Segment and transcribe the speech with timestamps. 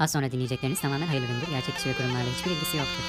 [0.00, 1.46] Az sonra dinleyecekleriniz tamamen hayırlı üründür.
[1.50, 3.04] Gerçek kişi ve kurumlarla hiçbir ilgisi yoktur.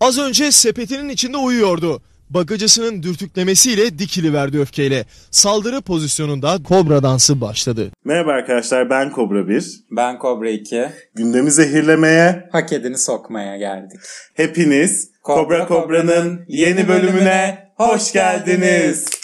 [0.00, 2.02] Az önce sepetinin içinde uyuyordu.
[2.30, 5.04] Bagacısının dürtüklemesiyle dikili verdi öfkeyle.
[5.30, 7.90] Saldırı pozisyonunda kobra dansı başladı.
[8.04, 9.64] Merhaba arkadaşlar ben Kobra 1.
[9.90, 10.88] Ben Kobra 2.
[11.14, 14.00] Gündemi zehirlemeye Hak edeni sokmaya geldik.
[14.34, 19.17] hepiniz Kobra Kobra'nın yeni bölümüne hoş geldiniz.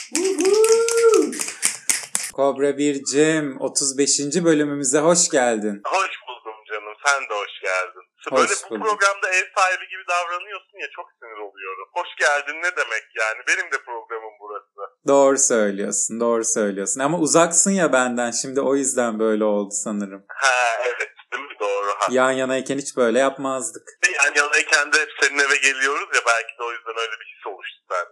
[2.36, 4.44] Kobra 1'cim 35.
[4.44, 5.82] bölümümüze hoş geldin.
[5.86, 6.94] Hoş buldum canım.
[7.06, 8.04] Sen de hoş geldin.
[8.30, 8.82] Hoş Böyle bu bulduk.
[8.86, 11.86] programda ev sahibi gibi davranıyorsun ya çok sinir oluyorum.
[11.92, 13.40] Hoş geldin ne demek yani?
[13.48, 14.80] Benim de programım burası.
[15.08, 17.00] Doğru söylüyorsun, doğru söylüyorsun.
[17.00, 20.24] Ama uzaksın ya benden şimdi o yüzden böyle oldu sanırım.
[20.28, 21.56] Ha evet değil mi?
[21.60, 21.86] Doğru.
[21.98, 22.06] Ha.
[22.10, 23.82] Yan yanayken hiç böyle yapmazdık.
[24.18, 27.46] Yan yanayken de hep senin eve geliyoruz ya belki de o yüzden öyle bir his
[27.46, 27.63] oluştu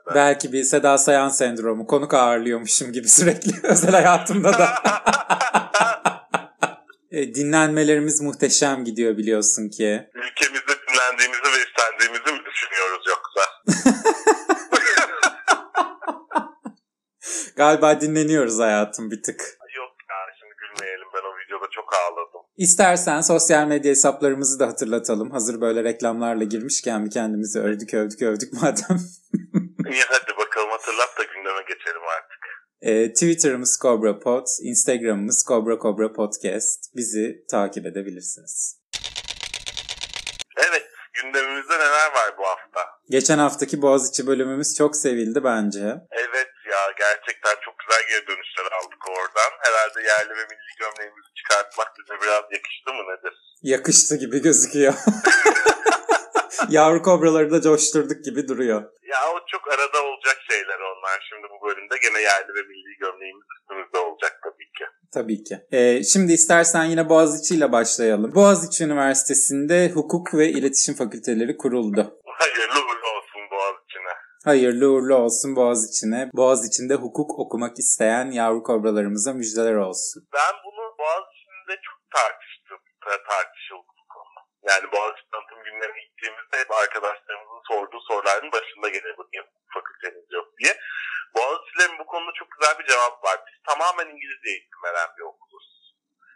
[0.04, 0.14] sende.
[0.14, 4.68] Belki bir Seda Sayan sendromu, konuk ağırlıyormuşum gibi sürekli özel hayatımda da.
[7.10, 10.10] E, Dinlenmelerimiz muhteşem gidiyor biliyorsun ki.
[10.14, 13.42] Ülkemizde dinlendiğimizi ve istendiğimizi mi düşünüyoruz yoksa?
[17.56, 19.40] Galiba dinleniyoruz hayatım bir tık.
[19.76, 22.40] Yok ya şimdi gülmeyelim ben o videoda çok ağladım.
[22.56, 25.30] İstersen sosyal medya hesaplarımızı da hatırlatalım.
[25.30, 29.00] Hazır böyle reklamlarla girmişken bir kendimizi övdük övdük övdük madem.
[29.92, 32.42] İyi hadi bakalım hatırlat da gündeme geçelim artık.
[32.80, 36.96] E, Twitter'ımız Cobra Pod, Instagram'ımız Cobra Cobra Podcast.
[36.96, 38.80] Bizi takip edebilirsiniz.
[40.56, 42.80] Evet gündemimizde neler var bu hafta?
[43.10, 45.84] Geçen haftaki Boğaziçi bölümümüz çok sevildi bence.
[46.10, 49.52] Evet ya gerçekten çok güzel geri dönüşler aldık oradan.
[49.60, 53.34] Herhalde yerli ve milli gömleğimizi çıkartmak bize biraz yakıştı mı nedir?
[53.62, 54.94] Yakıştı gibi gözüküyor.
[56.70, 58.82] Yavru kobraları da coşturduk gibi duruyor.
[59.12, 61.26] Ya o çok arada olacak şeyler onlar.
[61.28, 64.84] Şimdi bu bölümde gene yerli ve milli gömleğimiz üstümüzde olacak tabii ki.
[65.14, 65.56] Tabii ki.
[65.72, 68.34] Ee, şimdi istersen yine Boğaziçi ile başlayalım.
[68.34, 72.18] Boğaziçi Üniversitesi'nde Hukuk ve İletişim Fakülteleri kuruldu.
[72.40, 74.12] Hayırlı uğurlu olsun Boğaziçi'ne.
[74.44, 76.30] Hayırlı uğurlu olsun Boğaziçi'ne.
[76.34, 80.22] Boğaziçi'nde hukuk okumak isteyen yavru kobralarımıza müjdeler olsun.
[80.34, 82.78] Ben bunu Boğaziçi'nde çok tartıştım.
[83.04, 84.38] ta- Tartışıldı bu konu.
[84.70, 86.02] Yani Boğaziçi tanıtım günlerine
[86.72, 89.42] arkadaşlarımızın sorduğu soruların başında gelir bu niye
[89.74, 90.78] fakülteniz yok diye.
[91.34, 93.40] Boğaziçi'lerin bu konuda çok güzel bir cevap var.
[93.46, 95.72] Biz tamamen İngilizce eğitim veren bir okuluz.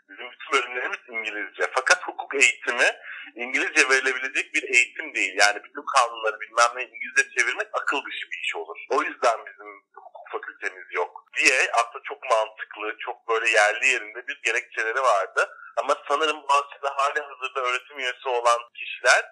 [0.09, 1.71] Bizim bütün bölümlerimiz İngilizce.
[1.75, 2.89] Fakat hukuk eğitimi
[3.35, 5.35] İngilizce verilebilecek bir eğitim değil.
[5.39, 8.79] Yani bütün kanunları bilmem ne İngilizce çevirmek akıl dışı bir iş olur.
[8.91, 14.43] O yüzden bizim hukuk fakültemiz yok diye aslında çok mantıklı, çok böyle yerli yerinde bir
[14.43, 15.51] gerekçeleri vardı.
[15.77, 19.25] Ama sanırım Boğaziçi'de hali hazırda öğretim üyesi olan kişiler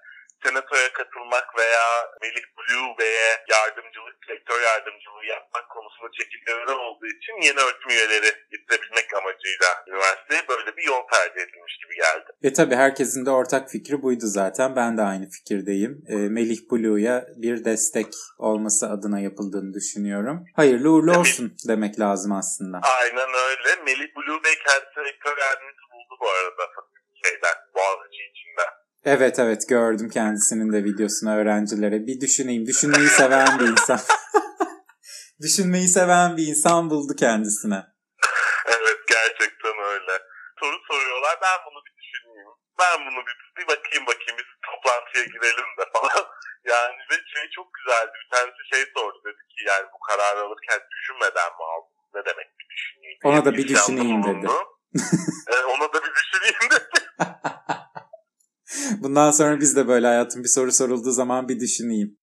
[0.44, 1.86] senatoya katılmak veya
[2.22, 9.14] Melih Blue Bey'e yardımcılık, rektör yardımcılığı yapmak konusunda çekinceleri olduğu için yeni öğretim üyeleri getirebilmek
[9.14, 11.98] amacıyla üniversiteye böyle bir yol tercih edilmiş gibi
[12.54, 12.62] geldi.
[12.62, 14.76] E tabi herkesin de ortak fikri buydu zaten.
[14.76, 16.04] Ben de aynı fikirdeyim.
[16.08, 18.06] E, Melih Blue'ya bir destek
[18.38, 20.44] olması adına yapıldığını düşünüyorum.
[20.56, 21.18] Hayırlı uğurlu Tabii.
[21.18, 22.80] olsun demek lazım aslında.
[23.00, 23.82] Aynen öyle.
[23.84, 26.64] Melih Blue Bey kendisi rektör yardımcısı buldu bu arada
[27.24, 28.64] şeyden, Boğaziçi içinde.
[29.04, 32.06] Evet evet gördüm kendisinin de videosunu öğrencilere.
[32.06, 32.66] Bir düşüneyim.
[32.66, 34.00] Düşünmeyi seven bir insan.
[35.42, 37.82] Düşünmeyi seven bir insan buldu kendisine.
[38.66, 40.12] Evet gerçekten öyle.
[40.60, 41.93] Soru soruyorlar ben bunu bir.
[42.78, 46.26] Ben bunu bir, bir bakayım bakayım biz toplantıya girelim de falan.
[46.72, 48.12] Yani ve şey çok güzeldi.
[48.20, 51.94] Bir tanesi şey sordu dedi ki yani bu kararı alırken düşünmeden mi aldın?
[52.14, 53.18] Ne demek bir düşüneyim?
[53.24, 54.52] Ona da bir isyanda düşüneyim dedi.
[55.52, 57.04] E, ona da bir düşüneyim dedi.
[59.02, 62.18] Bundan sonra biz de böyle hayatım bir soru sorulduğu zaman bir düşüneyim.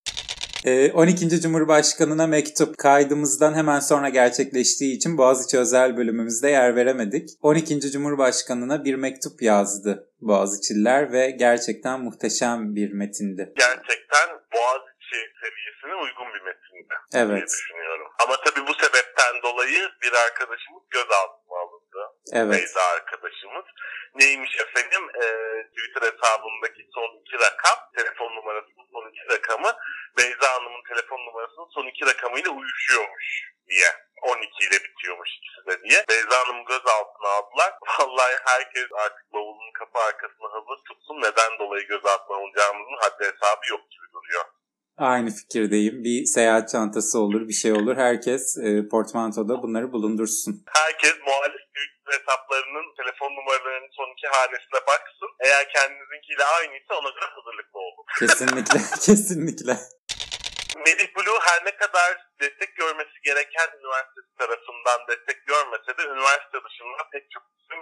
[0.66, 1.40] Ee, 12.
[1.40, 7.28] Cumhurbaşkanına mektup kaydımızdan hemen sonra gerçekleştiği için Boğaziçi özel bölümümüzde yer veremedik.
[7.42, 7.80] 12.
[7.92, 13.52] Cumhurbaşkanına bir mektup yazdı Boğaziçi'liler ve gerçekten muhteşem bir metindi.
[13.56, 18.08] Gerçekten Boğaziçi seviyesine uygun bir metindi diye Evet, düşünüyorum.
[18.24, 22.02] Ama tabii bu sebepten dolayı bir arkadaşımız gözaltına alındı.
[22.32, 22.52] evet.
[22.60, 23.66] Beyza arkadaşımız.
[24.20, 25.02] Neymiş efendim?
[25.22, 25.26] Ee,
[25.74, 29.70] Twitter hesabındaki son iki rakam, telefon numarasının son iki rakamı
[30.18, 33.26] Beyza Hanım'ın telefon numarasının son iki rakamıyla uyuşuyormuş
[33.68, 33.90] diye.
[34.22, 35.98] 12 ile bitiyormuş ikisi de diye.
[36.08, 37.70] Beyza Hanım'ı gözaltına aldılar.
[37.98, 41.16] Vallahi herkes artık bavulun kapı arkasına hazır tutsun.
[41.26, 44.44] Neden dolayı gözaltına alınacağımızın haddi hesabı yok gibi duruyor.
[44.98, 46.04] Aynı fikirdeyim.
[46.04, 47.96] Bir seyahat çantası olur, bir şey olur.
[47.96, 50.64] Herkes e, portmantoda bunları bulundursun.
[50.66, 51.62] Herkes muhalif
[52.14, 55.30] hesaplarının telefon numaralarının son iki hanesine baksın.
[55.40, 58.04] Eğer kendinizinkiyle aynıysa ona göre hazırlıklı olun.
[58.18, 59.74] Kesinlikle, kesinlikle.
[60.76, 67.08] Melih Blue her ne kadar destek görmesi gereken üniversitesi tarafından destek görmese de üniversite dışında
[67.12, 67.80] pek çok isim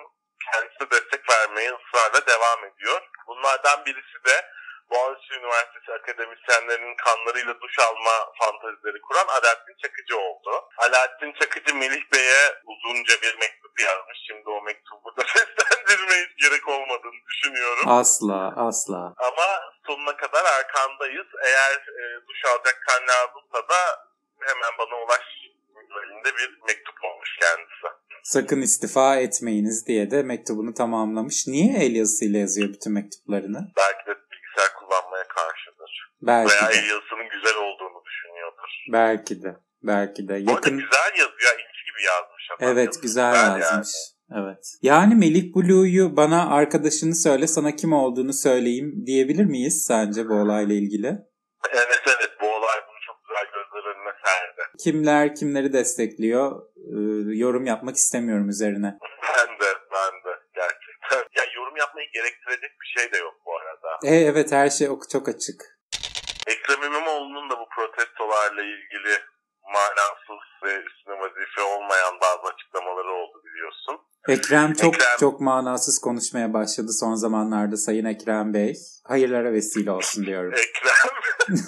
[0.53, 3.01] kendisine destek vermeye ısrarla devam ediyor.
[3.27, 4.51] Bunlardan birisi de
[4.91, 10.51] Boğaziçi Üniversitesi akademisyenlerinin kanlarıyla duş alma fantazileri kuran Alaaddin Çakıcı oldu.
[10.79, 14.19] Alaaddin Çakıcı Melih Bey'e uzunca bir mektup yazmış.
[14.27, 17.85] Şimdi o mektubu burada seslendirmeye gerek olmadığını düşünüyorum.
[17.89, 19.15] Asla asla.
[19.17, 19.61] Ama
[19.91, 21.27] sonuna kadar arkandayız.
[21.45, 23.81] Eğer e, duş alacak kan lazımsa da
[24.41, 25.27] hemen bana ulaş
[26.05, 27.87] elinde bir mektup olmuş kendisi.
[28.23, 31.47] Sakın istifa etmeyiniz diye de mektubunu tamamlamış.
[31.47, 33.61] Niye el yazısıyla yazıyor bütün mektuplarını?
[33.77, 36.13] Belki de bilgisayar kullanmaya karşıdır.
[36.23, 36.75] Belki Veya de.
[36.75, 38.71] el yazısının güzel olduğunu düşünüyordur.
[38.93, 39.57] Belki de.
[39.83, 40.35] Belki de.
[40.35, 41.53] Yakın güzel yazıyor.
[41.53, 42.69] İnci gibi yazmış adam.
[42.73, 43.61] Evet güzel yani.
[43.61, 43.89] yazmış.
[44.35, 44.65] Evet.
[44.83, 50.75] Yani Melih Blue'yu bana arkadaşını söyle sana kim olduğunu söyleyeyim diyebilir miyiz sence bu olayla
[50.75, 51.07] ilgili?
[51.73, 54.63] Evet evet bu olay bunu çok güzel gözler önüne serdi.
[54.85, 58.99] Kimler kimleri destekliyor Ee, yorum yapmak istemiyorum üzerine.
[59.23, 61.19] Ben de ben de gerçekten.
[61.39, 63.91] Ya yorum yapmayı gerektirecek bir şey de yok bu arada.
[64.05, 65.61] E evet her şey ok- çok açık.
[66.47, 69.15] Ekrem İmamoğlu'nun da bu protestolarla ilgili
[69.77, 73.97] manasız ve üstüne vazife olmayan bazı açıklamaları oldu biliyorsun.
[74.29, 75.09] Ekrem çok Ekrem.
[75.21, 78.75] çok manasız konuşmaya başladı son zamanlarda Sayın Ekrem Bey.
[79.05, 80.53] Hayırlara vesile olsun diyorum.
[80.53, 81.11] Ekrem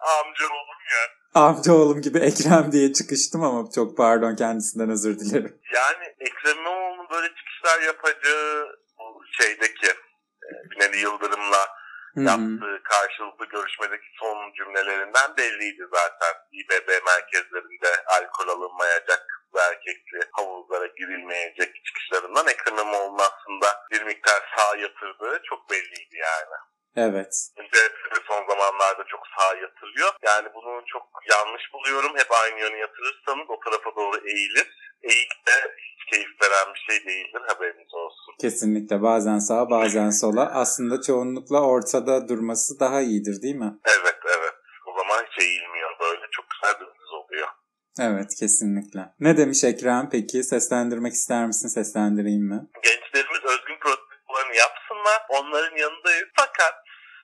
[0.00, 1.02] amca oğlum ya.
[1.34, 5.60] Amcaoğlum gibi Ekrem diye çıkıştım ama çok pardon kendisinden özür dilerim.
[5.74, 8.66] Yani Ekrem İmamoğlu'nun böyle çıkışlar yapacağı
[9.40, 11.66] şeydeki e, Binali Yıldırım'la
[12.16, 16.34] Yaptığı karşılıklı görüşmedeki son cümlelerinden belliydi zaten.
[16.52, 24.76] İBB merkezlerinde alkol alınmayacak ve erkekli havuzlara girilmeyecek çıkışlarından Ekrem İmamoğlu'nun aslında bir miktar sağ
[24.76, 26.56] yatırdığı çok belliydi yani.
[26.96, 27.32] Evet.
[27.72, 27.82] De
[28.28, 30.10] son zamanlarda çok sağa yatırıyor.
[30.22, 32.12] Yani bunu çok yanlış buluyorum.
[32.16, 34.66] Hep aynı yöne yatırırsanız o tarafa doğru eğilir.
[35.02, 35.52] Eğik de
[35.86, 38.34] hiç keyif veren bir şey değildir haberiniz olsun.
[38.40, 40.50] Kesinlikle bazen sağa bazen sola.
[40.54, 43.72] Aslında çoğunlukla ortada durması daha iyidir değil mi?
[43.84, 44.54] Evet evet.
[44.86, 46.26] O zaman hiç eğilmiyor böyle.
[46.30, 47.48] Çok güzel dümdüz oluyor.
[48.00, 49.00] Evet kesinlikle.
[49.20, 50.42] Ne demiş Ekrem peki?
[50.42, 51.68] Seslendirmek ister misin?
[51.68, 52.60] Seslendireyim mi?
[52.82, 53.59] Gençlerimiz özgün
[55.00, 55.22] yapsınlar.
[55.28, 56.28] Onların yanındayız.
[56.36, 56.74] Fakat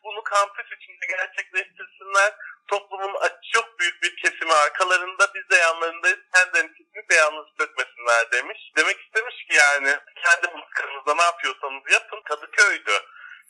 [0.05, 2.35] bunu kampüs içinde gerçekleştirsinler.
[2.69, 3.15] Toplumun
[3.55, 6.19] çok büyük bir kesimi arkalarında biz de yanlarındayız.
[6.35, 8.73] Kendilerini kesinlikle yalnız hissetmesinler demiş.
[8.77, 12.23] Demek istemiş ki yani kendi mızıkanızda ne yapıyorsanız yapın.
[12.25, 12.93] Kadıköy'dü.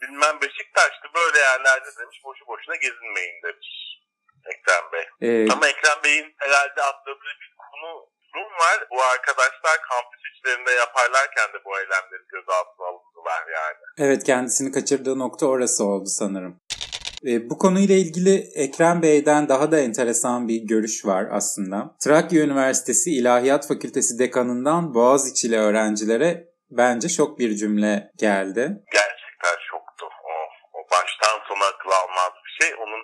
[0.02, 2.20] Bilmem Beşiktaş'tı böyle yerlerde demiş.
[2.24, 3.68] Boşu boşuna gezinmeyin demiş.
[4.46, 5.06] Ekrem Bey.
[5.22, 8.84] Ee, Ama Ekrem Bey'in herhalde atladığı bir konu durum var.
[8.90, 13.85] Bu arkadaşlar kampüs içlerinde yaparlarken de bu eylemleri göz altına alındılar yani.
[13.98, 16.60] Evet kendisini kaçırdığı nokta orası oldu sanırım.
[17.26, 21.96] Ee, bu konuyla ilgili Ekrem Bey'den daha da enteresan bir görüş var aslında.
[22.04, 28.62] Trakya Üniversitesi İlahiyat Fakültesi dekanından Boğaziçi'li öğrencilere bence şok bir cümle geldi.
[28.92, 30.06] Gerçekten şoktu.
[30.24, 30.32] O,
[30.78, 32.74] o baştan sona akıl almaz bir şey.
[32.74, 33.02] Onun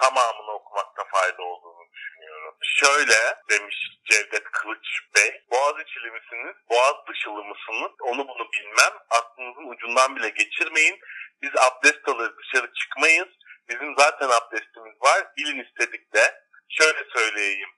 [0.00, 2.54] tamamını okumakta fayda olduğunu düşünüyorum.
[2.62, 3.18] Şöyle
[3.50, 3.76] demiş
[4.10, 5.30] Cevdet Kılıç Bey.
[5.50, 6.56] Boğaziçi'li misiniz?
[6.70, 7.92] Boğaz dışılı mısınız?
[8.10, 8.94] Onu bunu bilmem.
[9.18, 10.96] Aklınızın ucundan bile geçirmeyin.
[11.42, 13.28] Biz abdest alır dışarı çıkmayız.
[13.68, 15.26] Bizim zaten abdestimiz var.
[15.36, 16.34] Bilin istedik de.
[16.68, 17.68] Şöyle söyleyeyim.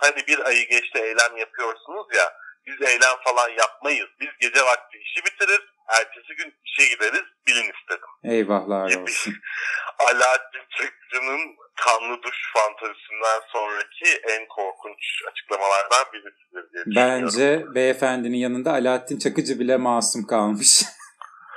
[0.00, 2.32] Hani bir ayı geçti eylem yapıyorsunuz ya.
[2.66, 4.08] Biz eylem falan yapmayız.
[4.20, 5.60] Biz gece vakti işi bitirir.
[5.88, 7.22] Ertesi gün işe gideriz.
[7.46, 8.08] Bilin istedim.
[8.24, 9.34] Eyvahlar gibi olsun.
[9.98, 16.96] Alaaddin Çakıcı'nın kanlı duş fantezisinden sonraki en korkunç açıklamalardan birisidir diye.
[16.96, 20.82] Bence beyefendinin yanında Alaaddin Çakıcı bile masum kalmış.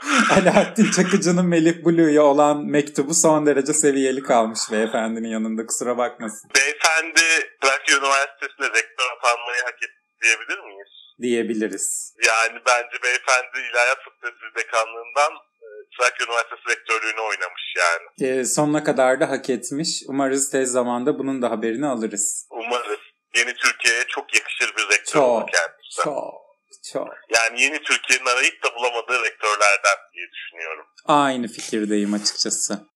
[0.32, 7.22] Alaaddin Çakıcı'nın Melih Blue'ya olan mektubu son derece seviyeli kalmış beyefendinin yanında kusura bakmasın Beyefendi
[7.62, 10.88] Trakya Üniversitesi'ne rektör atanmayı hak etti diyebilir miyiz?
[11.22, 12.16] diyebiliriz.
[12.28, 18.32] Yani bence beyefendi İlahiyat Fakültesi dekanlığından e, Trakya Üniversitesi rektörlüğünü oynamış yani.
[18.32, 20.04] Ee, sonuna kadar da hak etmiş.
[20.08, 22.48] Umarız tez zamanda bunun da haberini alırız.
[22.50, 23.00] Umarız
[23.36, 26.04] yeni Türkiye'ye çok yakışır bir rektör Çok, kendisi.
[26.04, 26.47] Çok,
[26.94, 27.08] çok.
[27.36, 30.86] Yani yeni Türkiye'nin arayıp da bulamadığı rektörlerden diye düşünüyorum.
[31.06, 32.88] Aynı fikirdeyim açıkçası.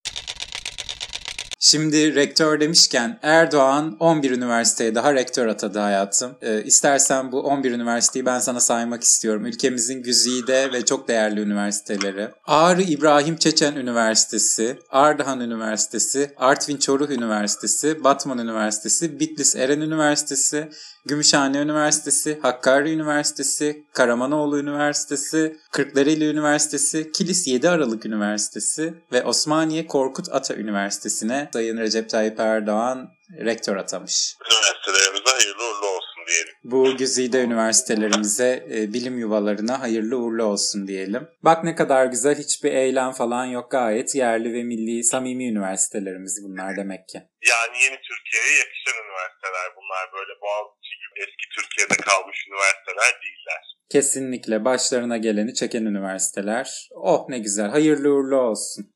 [1.64, 6.38] Şimdi rektör demişken Erdoğan 11 üniversiteye daha rektör atadı hayatım.
[6.42, 9.46] Ee, istersen bu 11 üniversiteyi ben sana saymak istiyorum.
[9.46, 12.30] Ülkemizin güzide ve çok değerli üniversiteleri.
[12.46, 20.70] Ağrı İbrahim Çeçen Üniversitesi, Ardahan Üniversitesi, Artvin Çoruh Üniversitesi, Batman Üniversitesi, Bitlis Eren Üniversitesi,
[21.06, 30.26] Gümüşhane Üniversitesi, Hakkari Üniversitesi, Karamanoğlu Üniversitesi, Kırklareli Üniversitesi, Kilis 7 Aralık Üniversitesi ve Osmaniye Korkut
[30.32, 34.36] Ata Üniversitesi'ne Sayın Recep Tayyip Erdoğan rektör atamış.
[34.52, 36.54] Üniversitelerimize hayırlı uğurlu olsun diyelim.
[36.64, 41.28] Bu güzide üniversitelerimize, e, bilim yuvalarına hayırlı uğurlu olsun diyelim.
[41.44, 43.72] Bak ne kadar güzel hiçbir eylem falan yok.
[43.72, 47.18] Gayet yerli ve milli, samimi üniversitelerimiz bunlar demek ki.
[47.52, 50.81] Yani yeni Türkiye'ye yakışan üniversiteler bunlar böyle gibi
[51.24, 53.64] eski Türkiye'de kalmış üniversiteler değiller.
[53.92, 56.90] Kesinlikle başlarına geleni çeken üniversiteler.
[56.92, 58.94] Oh ne güzel, hayırlı uğurlu olsun.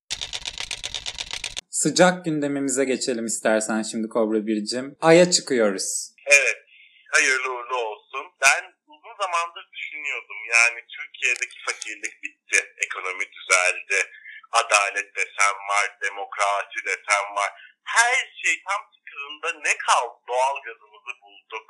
[1.69, 4.85] Sıcak gündemimize geçelim istersen şimdi Kobra Bircim.
[5.01, 5.89] Ay'a çıkıyoruz.
[6.37, 6.59] Evet,
[7.15, 8.25] hayırlı uğurlu olsun.
[8.43, 8.63] Ben
[8.93, 10.39] uzun zamandır düşünüyordum.
[10.55, 13.97] Yani Türkiye'deki fakirlik bitti, ekonomi düzeldi,
[14.51, 17.51] adalet desem var, demokrasi desem var.
[17.83, 20.15] Her şey tam tıkırında ne kaldı?
[20.27, 21.67] Doğal gazımızı bulduk,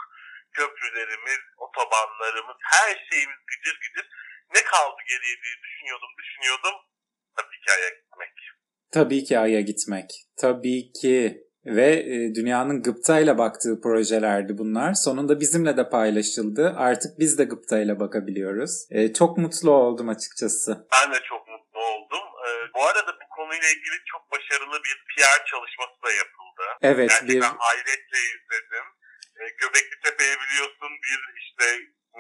[0.57, 4.07] köprülerimiz, otobanlarımız, her şeyimiz gıcır gıcır.
[4.55, 6.75] Ne kaldı geriye diye düşünüyordum, düşünüyordum.
[7.37, 8.33] Tabii ki Ay'a gitmek.
[8.93, 10.09] Tabii ki Ay'a gitmek.
[10.41, 11.45] Tabii ki.
[11.65, 14.93] Ve e, dünyanın gıptayla baktığı projelerdi bunlar.
[14.93, 16.73] Sonunda bizimle de paylaşıldı.
[16.77, 18.87] Artık biz de gıptayla bakabiliyoruz.
[18.91, 20.87] E, çok mutlu oldum açıkçası.
[20.93, 22.25] Ben de çok mutlu oldum.
[22.45, 26.63] Ee, bu arada bu konuyla ilgili çok başarılı bir PR çalışması da yapıldı.
[26.81, 28.87] Evet bir Gerçekten hayretle izledim.
[29.39, 31.65] Ee, Göbekli Tepe'ye biliyorsun bir işte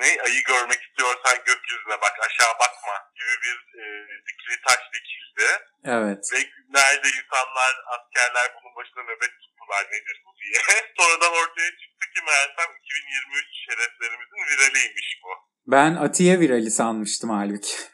[0.01, 3.83] ne ayı görmek istiyorsan gökyüzüne bak aşağı bakma gibi bir e,
[4.27, 5.47] dikili taş dikildi.
[5.85, 10.59] evet Ve günlerce insanlar askerler bunun başına nöbet tuttular nedir bu diye.
[10.97, 15.29] Sonradan ortaya çıktı ki meğersem 2023 şereflerimizin viraliymiş bu.
[15.67, 17.75] ben Atiye virali sanmıştım halbuki.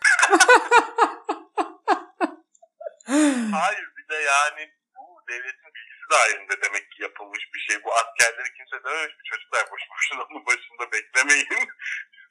[3.51, 5.72] Hayır bir de yani bu devletin
[6.12, 7.75] dahilinde demek ki yapılmış bir şey.
[7.86, 11.48] Bu askerleri kimse dememiş mi çocuklar boş boşuna onun başında beklemeyin.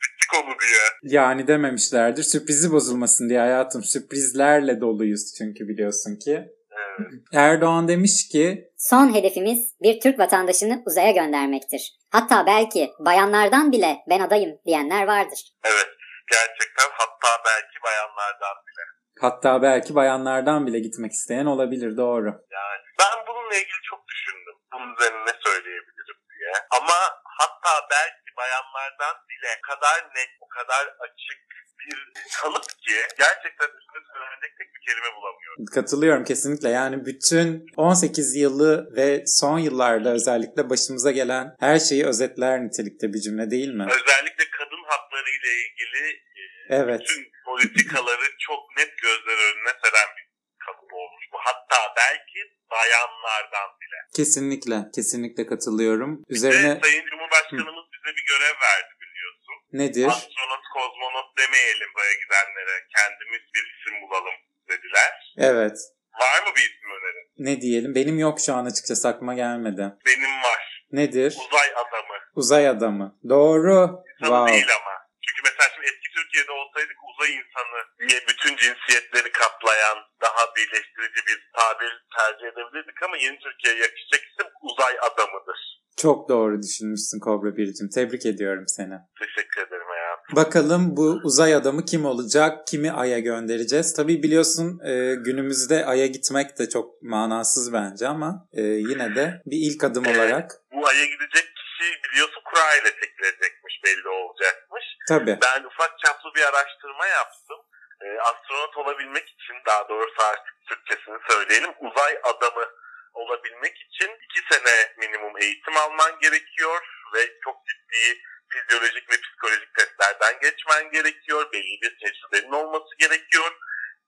[0.02, 1.12] Bittik onu diye.
[1.18, 2.22] Yani dememişlerdir.
[2.22, 3.82] Sürprizi bozulmasın diye hayatım.
[3.82, 6.34] Sürprizlerle doluyuz çünkü biliyorsun ki.
[6.72, 7.08] Evet.
[7.32, 11.92] Erdoğan demiş ki Son hedefimiz bir Türk vatandaşını uzaya göndermektir.
[12.10, 15.40] Hatta belki bayanlardan bile ben adayım diyenler vardır.
[15.64, 15.88] evet.
[16.32, 18.82] Gerçekten hatta belki bayanlardan bile.
[19.20, 22.26] hatta belki bayanlardan bile gitmek isteyen olabilir doğru.
[22.50, 24.56] Yani ben bununla ilgili çok düşündüm.
[24.72, 26.52] Bunun üzerine ne söyleyebilirim diye.
[26.78, 26.98] Ama
[27.38, 31.40] hatta belki bayanlardan bile kadar net, o kadar açık
[31.80, 31.98] bir
[32.42, 35.64] kalıp ki gerçekten üstüne söylenecek tek bir kelime bulamıyorum.
[35.74, 36.68] Katılıyorum kesinlikle.
[36.68, 43.20] Yani bütün 18 yılı ve son yıllarda özellikle başımıza gelen her şeyi özetler nitelikte bir
[43.20, 43.86] cümle değil mi?
[43.90, 46.04] Özellikle kadın hakları ile ilgili
[46.40, 46.42] e,
[46.80, 47.00] Evet.
[47.00, 50.26] bütün politikaları çok net gözler önüne seren bir
[50.66, 51.36] kalıp olmuş bu.
[51.38, 53.98] Hatta belki bayanlardan bile.
[54.16, 56.22] Kesinlikle, kesinlikle katılıyorum.
[56.28, 59.54] Üzerine Sayın Cumhurbaşkanımız bize bir görev verdi biliyorsun.
[59.72, 60.06] nedir?
[60.08, 62.74] Astronot, kozmonot demeyelim buraya gidenlere.
[62.96, 64.36] Kendimiz bir isim bulalım
[64.68, 65.34] dediler.
[65.38, 65.76] Evet.
[66.20, 67.26] Var mı bir isim önerin?
[67.38, 67.94] Ne diyelim?
[67.94, 69.84] Benim yok şu an açıkçası aklıma gelmedi.
[70.06, 70.86] Benim var.
[70.92, 71.36] Nedir?
[71.48, 72.16] Uzay adamı.
[72.34, 73.18] Uzay adamı.
[73.28, 73.72] Doğru.
[73.72, 74.52] İnsanı Wow.
[74.52, 74.94] değil ama.
[75.26, 75.86] Çünkü mesela şimdi
[76.30, 83.16] Türkiye'de olsaydık uzay insanı diye bütün cinsiyetleri kaplayan daha birleştirici bir tabir tercih edebilirdik ama
[83.16, 85.80] yeni Türkiye'ye yakışacak isim uzay adamıdır.
[85.96, 87.88] Çok doğru düşünmüşsün Kobra Biricim.
[87.94, 88.94] Tebrik ediyorum seni.
[89.18, 90.36] Teşekkür ederim hayatım.
[90.36, 92.66] Bakalım bu uzay adamı kim olacak?
[92.66, 93.94] Kimi Ay'a göndereceğiz?
[93.94, 99.58] Tabii biliyorsun e, günümüzde Ay'a gitmek de çok manasız bence ama e, yine de bir
[99.66, 104.69] ilk adım olarak Bu aya gidecek kişi biliyorsun kura ile çekilecekmiş belli olacakmış.
[105.10, 107.60] Tabii Ben ufak çaplı bir araştırma yaptım.
[108.02, 112.66] Ee, astronot olabilmek için daha doğrusu artık Türkçesini söyleyelim uzay adamı
[113.14, 116.82] olabilmek için iki sene minimum eğitim alman gerekiyor
[117.14, 121.52] ve çok ciddi fizyolojik ve psikolojik testlerden geçmen gerekiyor.
[121.52, 123.52] Belli bir tecrübenin olması gerekiyor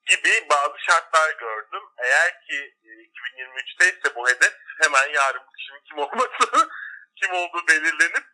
[0.06, 1.82] gibi bazı şartlar gördüm.
[1.99, 6.68] Eğer ki e, 2023'te ise bu hedef hemen yarın bu kişinin kim olması,
[7.23, 8.32] kim olduğu belirlenip e,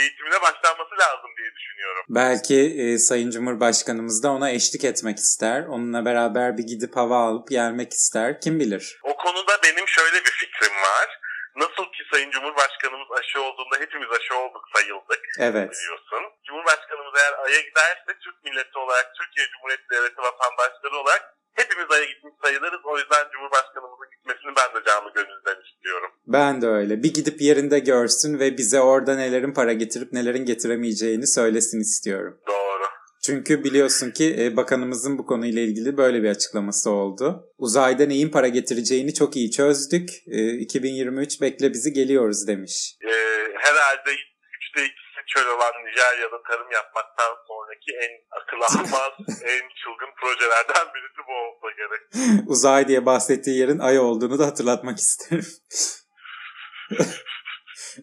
[0.00, 2.04] eğitimine başlanması lazım diye düşünüyorum.
[2.08, 5.62] belki e, Sayın Cumhurbaşkanımız da ona eşlik etmek ister.
[5.66, 8.40] Onunla beraber bir gidip hava alıp gelmek ister.
[8.40, 8.98] Kim bilir?
[9.02, 11.08] O konuda benim şöyle bir fikrim var.
[11.56, 15.70] Nasıl ki Sayın Cumhurbaşkanımız aşı olduğunda hepimiz aşı olduk sayıldık Evet.
[15.72, 16.22] biliyorsun.
[16.46, 21.22] Cumhurbaşkanımız eğer Ay'a giderse Türk milleti olarak, Türkiye Cumhuriyeti Devleti vatandaşları olarak
[21.60, 22.80] hepimiz Ay'a gitmiş sayılırız.
[22.84, 26.10] O yüzden Cumhurbaşkanımızın gitmesini ben de canlı gönülden istiyorum.
[26.38, 27.02] Ben de öyle.
[27.02, 32.40] Bir gidip yerinde görsün ve bize orada nelerin para getirip nelerin getiremeyeceğini söylesin istiyorum.
[32.46, 32.84] Doğru.
[33.26, 37.52] Çünkü biliyorsun ki e, bakanımızın bu konuyla ilgili böyle bir açıklaması oldu.
[37.58, 40.10] Uzayda neyin para getireceğini çok iyi çözdük.
[40.26, 42.94] E, 2023 bekle bizi geliyoruz demiş.
[43.04, 43.10] Ee,
[43.58, 44.10] herhalde
[44.58, 51.20] üçte ikisi çöl olan Nijerya'da tarım yapmaktan sonraki en akıl almaz, en çılgın projelerden birisi
[51.28, 52.02] bu olsa gerek.
[52.48, 55.46] Uzay diye bahsettiği yerin ay olduğunu da hatırlatmak isterim.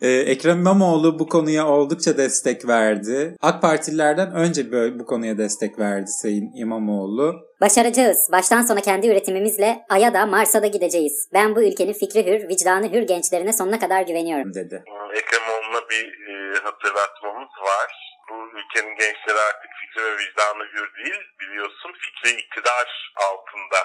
[0.01, 3.36] Ee, Ekrem İmamoğlu bu konuya oldukça destek verdi.
[3.42, 7.36] AK Partililerden önce böyle bu konuya destek verdi Sayın İmamoğlu.
[7.62, 8.30] Başaracağız.
[8.32, 11.30] Baştan sona kendi üretimimizle Ay'a da Mars'a da gideceğiz.
[11.34, 14.54] Ben bu ülkenin fikri hür, vicdanı hür gençlerine sonuna kadar güveniyorum.
[14.54, 14.84] dedi.
[15.13, 17.92] Ekrem İmamoğlu'na bir e, hatırlatmamız var.
[18.30, 21.22] Bu ülkenin gençleri artık fikri ve vicdanı hür değil.
[21.42, 23.82] Biliyorsun fikri iktidar altında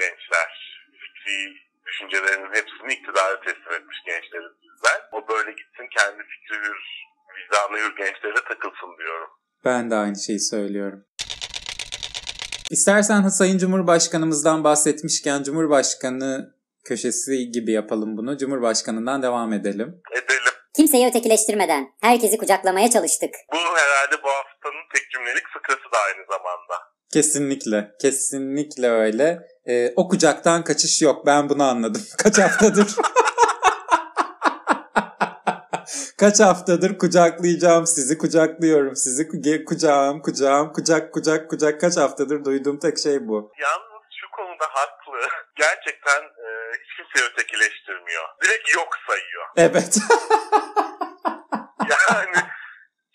[0.00, 0.50] gençler.
[1.02, 4.98] Fikri düşüncelerinin hepsini iktidara teslim etmiş gençleriz bizler.
[5.12, 6.80] O böyle gitsin kendi fikri hür,
[7.36, 9.30] vicdanı hür gençlere takılsın diyorum.
[9.64, 11.04] Ben de aynı şeyi söylüyorum.
[12.70, 18.38] İstersen Sayın Cumhurbaşkanımızdan bahsetmişken Cumhurbaşkanı köşesi gibi yapalım bunu.
[18.38, 20.02] Cumhurbaşkanından devam edelim.
[20.12, 20.54] Edelim.
[20.76, 23.34] Kimseyi ötekileştirmeden herkesi kucaklamaya çalıştık.
[23.52, 26.74] Bu herhalde bu haftanın tek cümlelik fıkrası da aynı zamanda.
[27.12, 27.90] Kesinlikle.
[28.00, 29.38] Kesinlikle öyle.
[29.68, 31.26] Ee, o kucaktan kaçış yok.
[31.26, 32.02] Ben bunu anladım.
[32.18, 32.88] Kaç haftadır.
[36.18, 41.80] Kaç haftadır kucaklayacağım sizi, kucaklıyorum sizi, Ku- kucağım, kucağım, kucak, kucak, kucak.
[41.80, 43.52] Kaç haftadır duyduğum tek şey bu.
[43.60, 45.28] Yalnız şu konuda haklı.
[45.56, 46.46] Gerçekten e,
[46.80, 48.24] hiç kimseyi ötekileştirmiyor.
[48.42, 49.44] Direkt yok sayıyor.
[49.56, 49.98] Evet.
[51.90, 52.36] Yani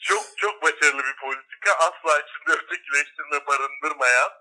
[0.09, 1.71] çok çok başarılı bir politika.
[1.79, 4.31] Asla içinde ötekileştirme barındırmayan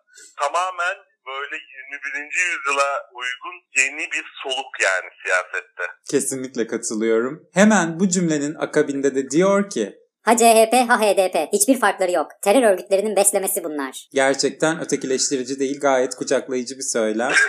[0.40, 0.96] tamamen
[1.28, 2.24] böyle 21.
[2.24, 5.82] yüzyıla uygun yeni bir soluk yani siyasette.
[6.10, 7.42] Kesinlikle katılıyorum.
[7.54, 11.52] Hemen bu cümlenin akabinde de diyor ki Ha CHP ha HDP.
[11.52, 12.26] Hiçbir farkları yok.
[12.42, 14.08] Terör örgütlerinin beslemesi bunlar.
[14.12, 17.32] gerçekten ötekileştirici değil gayet kucaklayıcı bir söylem.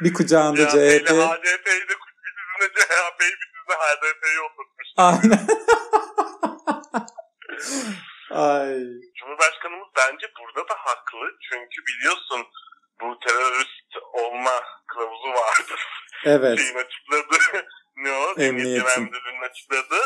[0.00, 0.76] Bir kucağında CHP CHP.
[0.76, 3.30] ile HDP'yi de bir dizine CHP'yi
[3.68, 4.88] bir HDP'yi oturtmuş.
[4.96, 5.46] Aynen.
[8.34, 8.78] Ay.
[9.18, 11.26] Cumhurbaşkanımız bence burada da haklı.
[11.48, 12.46] Çünkü biliyorsun
[13.00, 15.74] bu terörist olma kılavuzu vardı.
[16.24, 16.58] Evet.
[16.58, 17.36] Şeyin açıkladı.
[17.96, 18.40] ne o?
[18.40, 19.42] Emniyet Emniyetin.
[19.50, 19.98] Açıkladı.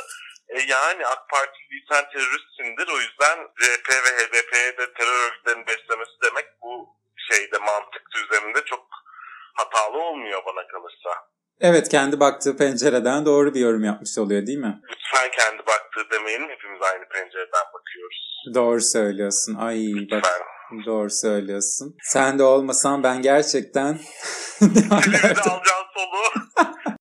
[0.48, 2.88] E yani AK Partiliysen teröristsindir.
[2.94, 8.86] O yüzden CHP ve HDP'ye de terör örgütlerinin beslemesi demek bu şeyde mantık düzleminde çok
[9.54, 11.10] hatalı olmuyor bana kalırsa.
[11.60, 14.80] Evet kendi baktığı pencereden doğru bir yorum yapmış oluyor değil mi?
[14.90, 16.48] Lütfen kendi baktığı demeyin.
[16.48, 18.44] Hepimiz aynı pencereden bakıyoruz.
[18.78, 19.54] Doğru söylüyorsun.
[19.54, 19.78] Ay
[20.10, 20.24] bak
[20.86, 21.96] doğru söylüyorsun.
[22.02, 23.92] Sen de olmasan ben gerçekten
[24.90, 25.52] anlardım?
[25.52, 26.22] alacağın solu.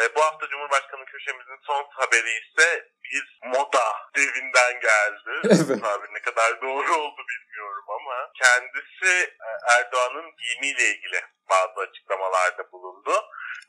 [0.00, 2.68] E, bu hafta Cumhurbaşkanı köşemizin son haberi ise
[3.04, 3.24] bir
[3.54, 5.32] moda devinden geldi.
[5.54, 5.82] Evet.
[5.84, 9.12] Tabii ne kadar doğru oldu bilmiyorum ama kendisi
[9.46, 13.14] e, Erdoğan'ın giyimiyle ilgili bazı açıklamalarda bulundu.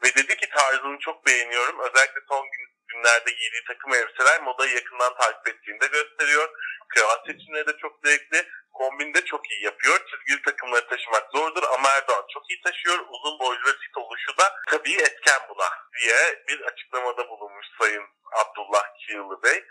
[0.03, 1.79] Ve dedi ki tarzını çok beğeniyorum.
[1.79, 6.47] Özellikle son gün, günlerde giydiği takım elbiseler modayı yakından takip ettiğini de gösteriyor.
[6.93, 8.39] Kravat seçimleri de çok zevkli.
[8.73, 9.97] Kombinde çok iyi yapıyor.
[10.09, 12.99] Çizgili takımları taşımak zordur ama Erdoğan çok iyi taşıyor.
[13.13, 18.03] Uzun boylu ve fit oluşu da tabii etken buna diye bir açıklamada bulunmuş Sayın
[18.41, 19.63] Abdullah Kiyılı Bey.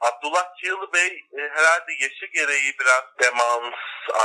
[0.00, 3.74] Abdullah Kiyılı Bey e, herhalde yaşı gereği biraz demans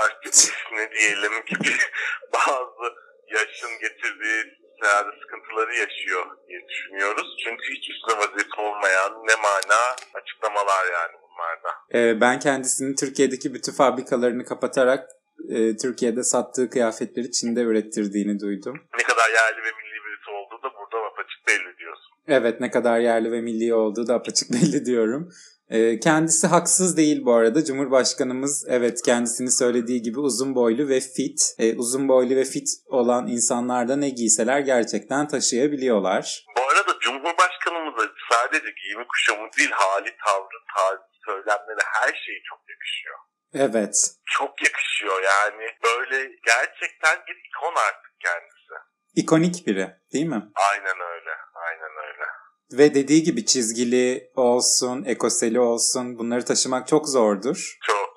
[0.04, 0.34] artık
[0.72, 1.74] ne diyelim gibi
[2.34, 2.96] bazı
[3.28, 7.38] yaşın getirdiği herhalde sıkıntıları yaşıyor diye düşünüyoruz.
[7.44, 9.82] Çünkü hiç üstüne vazife olmayan ne mana
[10.14, 11.70] açıklamalar yani bunlarda.
[11.94, 15.19] Ee, ben kendisinin Türkiye'deki bütün fabrikalarını kapatarak
[15.50, 18.76] e, Türkiye'de sattığı kıyafetleri Çin'de ürettirdiğini duydum.
[18.98, 22.10] Ne kadar yerli ve milli birisi olduğu da burada apaçık belli diyorsun.
[22.28, 25.30] Evet ne kadar yerli ve milli olduğu da apaçık belli diyorum.
[25.70, 27.66] Ee, kendisi haksız değil bu arada.
[27.66, 31.56] Cumhurbaşkanımız evet kendisini söylediği gibi uzun boylu ve fit.
[31.60, 36.46] Ee, uzun boylu ve fit olan insanlar da ne giyseler gerçekten taşıyabiliyorlar.
[36.58, 43.18] Bu arada Cumhurbaşkanımıza sadece giyimi kuşamı değil hali, tavrı, tarzı, söylemleri her şeyi çok yakışıyor.
[43.54, 43.96] Evet.
[44.26, 45.66] Çok yakışıyor yani.
[45.84, 48.74] Böyle gerçekten bir ikon artık kendisi.
[49.16, 50.44] İkonik biri değil mi?
[50.72, 51.32] Aynen öyle.
[51.56, 52.24] Aynen öyle.
[52.72, 57.78] Ve dediği gibi çizgili olsun, ekoseli olsun bunları taşımak çok zordur.
[57.88, 58.14] Çok.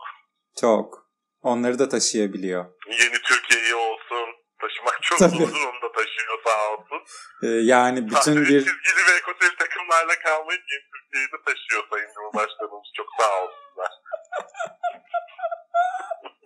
[0.60, 1.02] Çok.
[1.42, 2.64] Onları da taşıyabiliyor.
[2.90, 4.26] Yeni Türkiye'yi olsun.
[4.60, 5.30] Taşımak çok Tabii.
[5.30, 7.00] zordur onu da taşıyor sağ olsun.
[7.42, 12.10] Ee, yani bütün Sadece bir çizgili ve ekosel takımlarla kalmayıp yeni Türkiye'yi de taşıyor Sayın
[12.14, 12.88] Cumhurbaşkanımız.
[12.96, 13.92] Çok sağ olsunlar.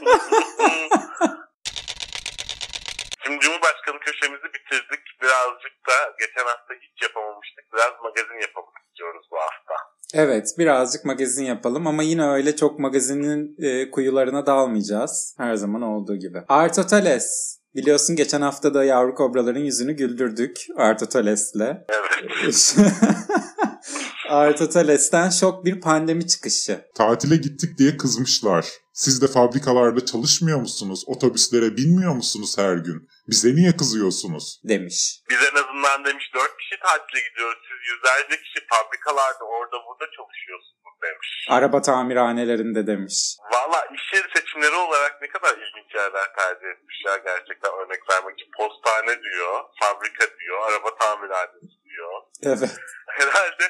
[3.24, 5.04] Şimdi Cumhurbaşkanı köşemizi bitirdik.
[5.22, 7.66] Birazcık da geçen hafta hiç yapamamıştık.
[7.74, 9.74] Biraz magazin yapalım istiyoruz bu hafta.
[10.14, 15.36] Evet birazcık magazin yapalım ama yine öyle çok magazinin e, kuyularına dalmayacağız.
[15.38, 16.44] Her zaman olduğu gibi.
[16.50, 17.58] Artotales.
[17.76, 21.86] Biliyorsun geçen hafta da yavru kobraların yüzünü güldürdük Artotales'le.
[21.90, 22.76] Evet.
[24.30, 26.82] Artotales'ten şok bir pandemi çıkışı.
[26.96, 28.68] Tatile gittik diye kızmışlar.
[29.04, 31.00] Siz de fabrikalarda çalışmıyor musunuz?
[31.14, 33.00] Otobüslere binmiyor musunuz her gün?
[33.32, 34.46] Bize niye kızıyorsunuz?
[34.72, 34.98] demiş.
[35.30, 37.60] Biz en azından demiş dört kişi tatile gidiyoruz.
[37.68, 41.30] Siz yüzlerce kişi fabrikalarda orada burada çalışıyorsunuz demiş.
[41.50, 43.18] Araba tamirhanelerinde demiş.
[43.54, 48.34] Valla iş yeri seçimleri olarak ne kadar ilginç yerler tercih etmiş ya gerçekten örnek vermek
[48.40, 48.52] için.
[48.58, 52.14] Postane diyor, fabrika diyor, araba tamirhanesi diyor.
[52.44, 52.74] Evet.
[53.20, 53.66] Herhalde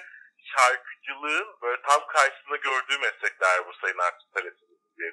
[0.54, 4.67] şarkıcılığın böyle tam karşısında gördüğü meslekler bu Sayın diye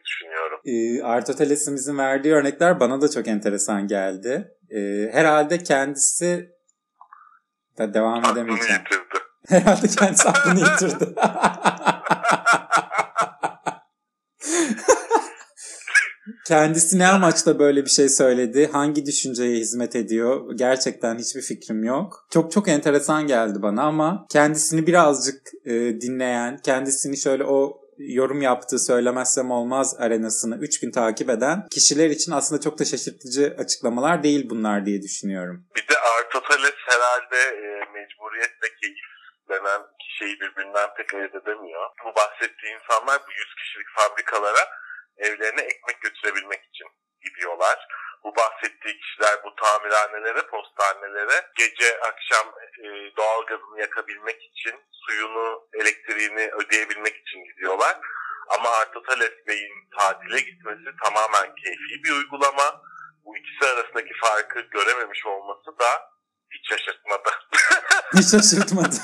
[0.04, 0.60] düşünüyorum.
[0.64, 4.48] Ee, Aristoteles'imizin verdiği örnekler bana da çok enteresan geldi.
[4.70, 6.48] Ee, herhalde kendisi
[7.78, 8.82] da devam Aklını edemeyeceğim.
[8.82, 9.04] yitirdi.
[9.48, 11.14] Herhalde kendisi aklını yitirdi.
[16.46, 18.68] Kendisi ne amaçla böyle bir şey söyledi?
[18.72, 20.52] Hangi düşünceye hizmet ediyor?
[20.54, 22.26] Gerçekten hiçbir fikrim yok.
[22.30, 28.78] Çok çok enteresan geldi bana ama kendisini birazcık e, dinleyen, kendisini şöyle o yorum yaptığı
[28.78, 34.50] söylemezsem olmaz arenasını 3 gün takip eden kişiler için aslında çok da şaşırtıcı açıklamalar değil
[34.50, 35.66] bunlar diye düşünüyorum.
[35.76, 39.10] Bir de Artoteles herhalde e, mecburiyetle keyif
[39.48, 39.82] denen
[40.18, 41.90] şeyi birbirinden pek ayırt edemiyor.
[42.04, 44.64] Bu bahsettiği insanlar bu 100 kişilik fabrikalara
[45.16, 46.88] evlerine ekmek götürebilmek için
[47.24, 47.88] gidiyorlar.
[48.24, 52.46] Bu bahsettiği kişiler bu tamirhanelere, postanelere gece akşam
[52.84, 57.98] e, doğalgazını yakabilmek için, suyunu, elektriğini ödeyebilmek için gidiyorlar.
[58.58, 62.82] Ama Artoteles Bey'in tatile gitmesi tamamen keyfi bir uygulama.
[63.24, 65.90] Bu ikisi arasındaki farkı görememiş olması da
[66.50, 67.30] hiç şaşırtmadı.
[68.18, 68.96] Hiç şaşırtmadı.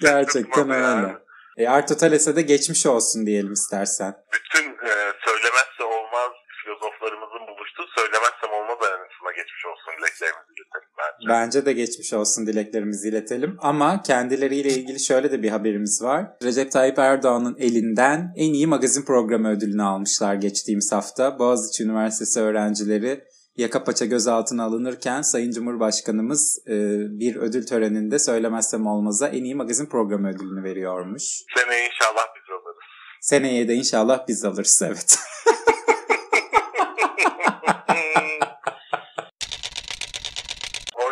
[0.00, 1.06] Gerçekten Şaşırtmadı yani.
[1.06, 1.18] öyle.
[1.56, 4.14] E, Aristoteles'e de geçmiş olsun diyelim istersen.
[4.32, 4.92] Bütün e,
[5.24, 6.32] söylemezse olmaz
[6.64, 11.28] filozoflarımızın buluştuğu söylemezsem olmaz arenasına geçmiş olsun dileklerimizi iletelim bence.
[11.28, 13.56] Bence de geçmiş olsun dileklerimizi iletelim.
[13.58, 16.26] Ama kendileriyle ilgili şöyle de bir haberimiz var.
[16.42, 21.38] Recep Tayyip Erdoğan'ın elinden en iyi magazin programı ödülünü almışlar geçtiğimiz hafta.
[21.38, 23.24] Boğaziçi Üniversitesi öğrencileri
[23.56, 26.74] yaka paça gözaltına alınırken Sayın Cumhurbaşkanımız e,
[27.18, 31.22] bir ödül töreninde söylemezsem olmaza en iyi magazin programı ödülünü veriyormuş.
[31.56, 32.82] Seneye inşallah biz alırız.
[33.20, 35.18] Seneye de inşallah biz alırız evet.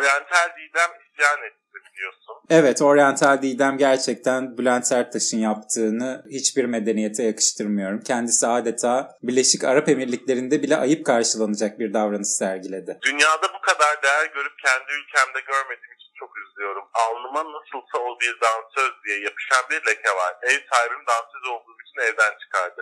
[0.01, 0.91] Oriental Didem
[1.21, 2.35] isyan etti biliyorsun.
[2.49, 7.99] Evet, Oriental Didem gerçekten Bülent Serttaş'ın yaptığını hiçbir medeniyete yakıştırmıyorum.
[8.01, 12.99] Kendisi adeta Birleşik Arap Emirlikleri'nde bile ayıp karşılanacak bir davranış sergiledi.
[13.05, 16.85] Dünyada bu kadar değer görüp kendi ülkemde görmediğim için çok üzülüyorum.
[16.93, 20.33] Alnıma nasılsa o bir dansöz diye yapışan bir leke var.
[20.43, 22.81] Ev sahibim dansöz olduğum için evden çıkardı.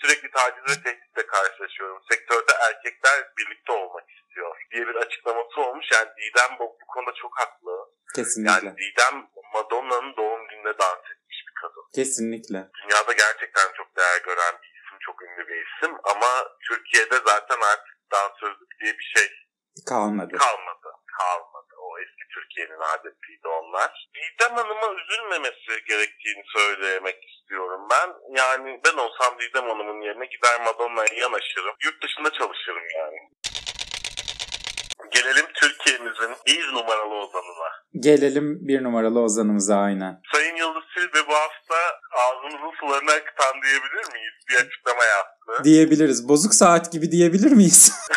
[0.00, 2.02] Sürekli taciz ve tehditle karşılaşıyorum.
[2.10, 5.86] Sektörde erkekler birlikte olmak istiyor diye bir açıklaması olmuş.
[5.92, 7.74] Yani Didem bu, bu konuda çok haklı.
[8.16, 8.66] Kesinlikle.
[8.66, 9.16] Yani Didem
[9.54, 11.84] Madonna'nın doğum gününde dans etmiş bir kadın.
[11.94, 12.58] Kesinlikle.
[12.82, 15.92] Dünyada gerçekten çok değer gören bir isim, çok ünlü bir isim.
[16.04, 16.30] Ama
[16.68, 19.28] Türkiye'de zaten artık dansözlük diye bir şey
[19.88, 20.36] Kalmadı.
[20.36, 20.88] kalmadı.
[21.20, 21.72] Kalmadı.
[21.86, 23.90] O eski Türkiye'nin adetiydi onlar.
[24.16, 28.08] Didem Hanım'a üzülmemesi gerektiğini söylemek istiyorum ben.
[28.40, 31.74] Yani ben olsam Didem Hanım'ın yerine gider Madonna'ya yanaşırım.
[31.84, 33.18] Yurt dışında çalışırım yani.
[35.10, 37.68] Gelelim Türkiye'mizin bir numaralı ozanına.
[37.94, 40.20] Gelelim bir numaralı ozanımıza aynen.
[40.32, 41.78] Sayın Yıldız Silbe bu hafta
[42.22, 44.34] ağzımızın sularını akıtan diyebilir miyiz?
[44.48, 45.64] Bir açıklama yaptı.
[45.64, 46.28] Diyebiliriz.
[46.28, 47.92] Bozuk saat gibi diyebilir miyiz?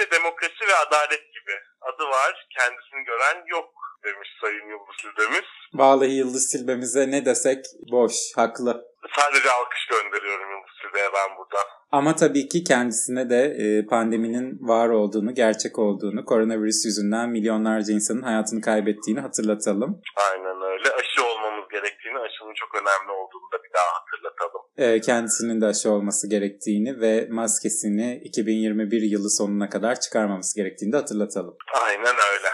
[0.00, 1.52] Pandemi de demokrasi ve adalet gibi.
[1.80, 3.68] Adı var, kendisini gören yok
[4.04, 5.48] demiş Sayın Yıldız Silbe'miz.
[5.74, 8.84] Vallahi Yıldız Silbe'mize ne desek boş, haklı.
[9.16, 11.66] Sadece alkış gönderiyorum Yıldız Silbe'ye ben buradan.
[11.92, 18.22] Ama tabii ki kendisine de e, pandeminin var olduğunu, gerçek olduğunu, koronavirüs yüzünden milyonlarca insanın
[18.22, 20.02] hayatını kaybettiğini hatırlatalım.
[20.30, 20.88] Aynen öyle.
[21.00, 24.62] Aşı olmamız gerektiğini, aşının çok önemli olduğunu da bir daha hatırlatalım.
[24.80, 30.96] E, kendisinin de aşı olması gerektiğini ve maskesini 2021 yılı sonuna kadar çıkarmaması gerektiğini de
[30.96, 31.54] hatırlatalım.
[31.86, 32.48] Aynen öyle.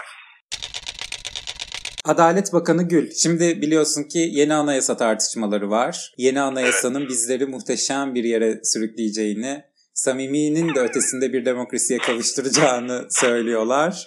[2.05, 3.11] Adalet Bakanı Gül.
[3.11, 6.13] Şimdi biliyorsun ki yeni anayasa tartışmaları var.
[6.17, 9.63] Yeni anayasanın bizleri muhteşem bir yere sürükleyeceğini,
[9.93, 14.05] samiminin de ötesinde bir demokrasiye kavuşturacağını söylüyorlar.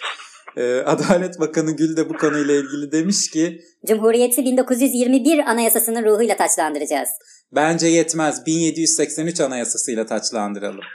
[0.57, 7.09] Ee, Adalet Bakanı Gül de bu konuyla ilgili demiş ki Cumhuriyeti 1921 anayasasının ruhuyla taçlandıracağız.
[7.51, 10.85] Bence yetmez 1783 anayasasıyla taçlandıralım.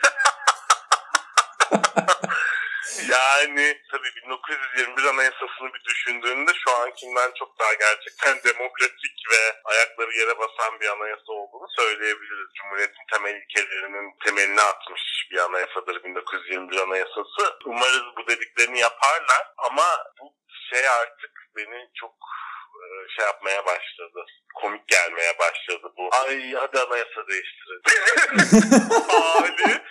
[3.11, 10.38] Yani tabii 1921 anayasasını bir düşündüğünde şu ankinden çok daha gerçekten demokratik ve ayakları yere
[10.38, 12.49] basan bir anayasa olduğunu söyleyebiliriz.
[12.55, 17.42] Cumhuriyetin temel ilkelerinin temelini atmış bir anayasadır 1921 anayasası.
[17.66, 19.88] Umarız bu dediklerini yaparlar ama
[20.21, 20.35] bu
[20.71, 22.14] şey artık beni çok
[23.17, 24.25] şey yapmaya başladı.
[24.55, 26.09] Komik gelmeye başladı bu.
[26.12, 27.83] Ay hadi anayasa değiştirelim.
[29.09, 29.83] Hali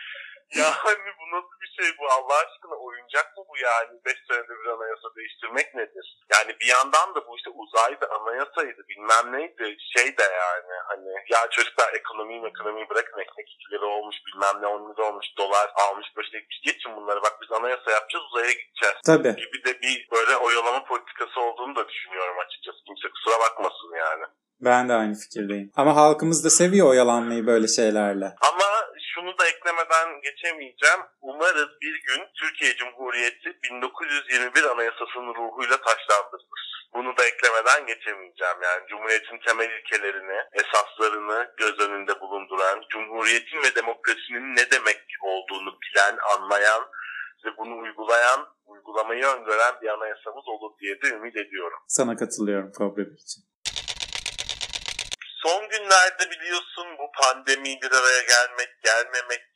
[0.61, 4.69] Yani bu nasıl bir şey bu Allah aşkına oyuncak mı bu yani 5 senede bir
[4.75, 6.07] anayasa değiştirmek nedir?
[6.35, 11.41] Yani bir yandan da bu işte uzaydı anayasaydı bilmem neydi şey de yani hani ya
[11.55, 16.07] çocuklar ekonomiyi ekonomiyi bırakın ekmek 2 lira olmuş bilmem ne 10 lira olmuş dolar almış
[16.17, 19.35] başına gitmiş geçin bunları bak biz anayasa yapacağız uzaya gideceğiz Tabii.
[19.41, 24.25] gibi de bir böyle oyalama politikası olduğunu da düşünüyorum açıkçası kimse kusura bakmasın yani.
[24.61, 25.71] Ben de aynı fikirdeyim.
[25.75, 28.35] Ama halkımız da seviyor oyalanmayı böyle şeylerle.
[28.51, 28.54] Ama
[30.35, 30.99] geçemeyeceğim.
[31.21, 36.65] Umarız bir gün Türkiye Cumhuriyeti 1921 Anayasası'nın ruhuyla taşlandırılır.
[36.93, 38.57] Bunu da eklemeden geçemeyeceğim.
[38.63, 46.17] Yani Cumhuriyet'in temel ilkelerini, esaslarını göz önünde bulunduran, Cumhuriyet'in ve demokrasinin ne demek olduğunu bilen,
[46.33, 46.83] anlayan
[47.45, 51.79] ve bunu uygulayan, uygulamayı öngören bir anayasamız olur diye de ümit ediyorum.
[51.87, 53.43] Sana katılıyorum Kobra için.
[55.43, 59.54] Son günlerde biliyorsun bu pandemi bir araya gelmek, gelmemek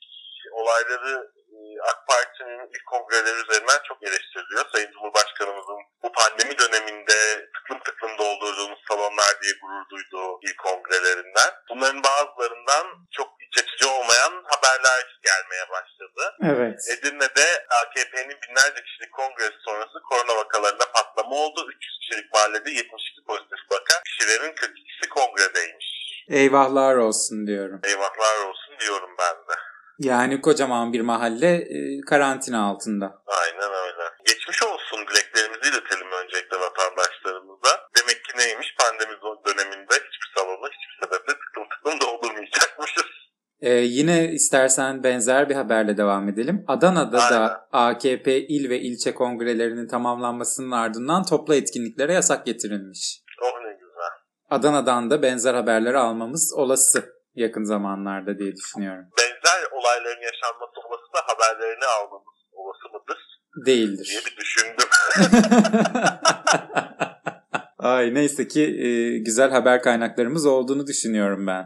[0.52, 1.58] olayları e,
[1.90, 4.64] AK Parti'nin ilk kongreleri üzerinden çok eleştiriliyor.
[4.72, 7.18] Sayın Cumhurbaşkanımızın bu pandemi döneminde
[7.54, 11.50] tıklım tıklım doldurduğumuz salonlar diye gurur duyduğu ilk kongrelerinden.
[11.68, 16.22] Bunların bazılarından çok iç açıcı olmayan haberler gelmeye başladı.
[16.52, 16.78] Evet.
[16.92, 17.46] Edirne'de
[17.80, 21.60] AKP'nin binlerce kişilik kongresi sonrası korona vakalarında patlama oldu.
[21.76, 24.02] 300 kişilik mahallede 72 pozitif vaka.
[24.02, 26.00] Kişilerin 42'si kongredeymiş.
[26.28, 27.80] Eyvahlar olsun diyorum.
[27.84, 29.34] Eyvahlar olsun diyorum ben.
[30.00, 33.22] Yani kocaman bir mahalle e, karantina altında.
[33.26, 34.04] Aynen öyle.
[34.26, 37.70] Geçmiş olsun dileklerimizi iletelim öncelikle vatandaşlarımıza.
[37.98, 43.10] Demek ki neymiş pandemi döneminde hiçbir salonu hiçbir sebeple tıklım tıklım doldurmayacakmışız.
[43.60, 46.64] Ee, yine istersen benzer bir haberle devam edelim.
[46.68, 53.22] Adana'da da AKP il ve ilçe kongrelerinin tamamlanmasının ardından toplu etkinliklere yasak getirilmiş.
[53.42, 54.12] Oh ne güzel.
[54.50, 59.04] Adana'dan da benzer haberleri almamız olası yakın zamanlarda diye düşünüyorum.
[59.18, 59.29] Benzer
[59.80, 63.18] olayların yaşanması olası da haberlerini almamız olası mıdır
[63.66, 64.22] diye Değildir.
[64.26, 64.88] bir düşündüm.
[67.78, 71.64] Ay neyse ki e, güzel haber kaynaklarımız olduğunu düşünüyorum ben.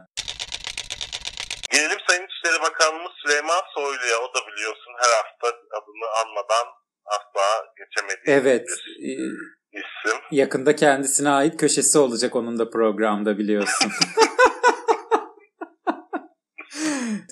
[1.72, 4.18] Gelelim Sayın İçişleri Bakanımız Süleyman Soylu'ya.
[4.18, 6.66] O da biliyorsun her hafta adını anmadan
[7.06, 9.12] asla geçemediği Evet, bir e,
[9.72, 10.20] isim.
[10.30, 13.92] yakında kendisine ait köşesi olacak onun da programda biliyorsun.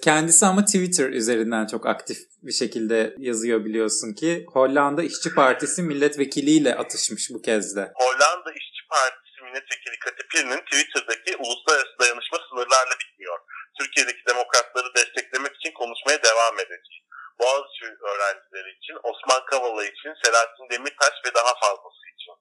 [0.02, 4.46] Kendisi ama Twitter üzerinden çok aktif bir şekilde yazıyor biliyorsun ki.
[4.56, 7.84] Hollanda İşçi Partisi milletvekiliyle atışmış bu kez de.
[8.02, 13.38] Hollanda İşçi Partisi milletvekili Kati Pir'in Twitter'daki uluslararası dayanışma sınırlarla bitmiyor.
[13.78, 17.02] Türkiye'deki demokratları desteklemek için konuşmaya devam edecek.
[17.40, 22.34] Boğaziçi öğrencileri için, Osman Kavala için, Selahattin Demirtaş ve daha fazlası için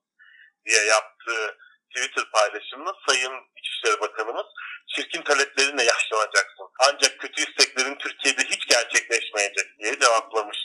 [0.66, 1.44] diye yaptığı
[1.94, 4.46] Twitter paylaşımını Sayın İçişleri Bakanımız
[4.96, 6.68] çirkin taleplerinle yaşlanacaksın.
[6.88, 10.58] Ancak kötü isteklerin Türkiye'de hiç gerçekleşmeyecek diye cevaplamış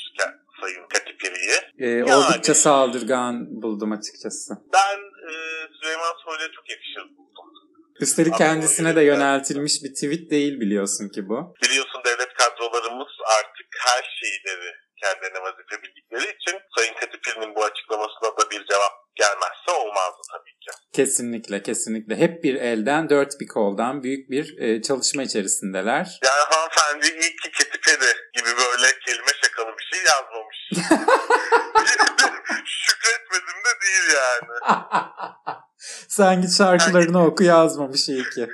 [0.61, 1.59] Sayın Katipiri'yi.
[1.79, 2.15] Ee, Yani.
[2.15, 4.55] Oldukça saldırgan buldum açıkçası.
[4.73, 4.99] Ben
[5.31, 5.33] e,
[5.81, 7.47] Süleyman Soylu'ya çok yakışır buldum.
[8.01, 11.55] Üstelik Aklıma kendisine de yöneltilmiş bir tweet değil biliyorsun ki bu.
[11.65, 18.51] Biliyorsun devlet kadrolarımız artık her şeyleri kendilerine vazife bildikleri için Sayın Katipir'in bu açıklamasına da
[18.51, 20.71] bir cevap gelmezse olmazdı tabii ki.
[20.93, 22.17] Kesinlikle kesinlikle.
[22.17, 26.19] Hep bir elden dört bir koldan büyük bir e, çalışma içerisindeler.
[26.25, 30.59] Yani hanımefendi iyi ki Katipiri gibi böyle kelime şakalı bir şey yazmamış.
[32.65, 34.87] Şükretmedim de değil yani.
[36.09, 38.49] Sen git şarkılarını oku yazmamış iyi ki.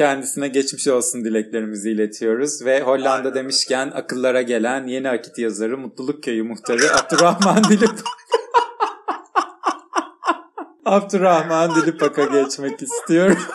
[0.00, 2.64] Kendisine geçmiş olsun dileklerimizi iletiyoruz.
[2.64, 3.34] Ve Hollanda Aynen.
[3.34, 7.90] demişken akıllara gelen yeni akit yazarı Mutluluk Köyü muhtarı Abdurrahman Dilip
[10.84, 13.38] Abdurrahman Dilipak'a geçmek istiyorum.